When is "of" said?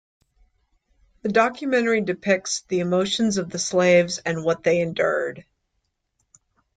3.37-3.51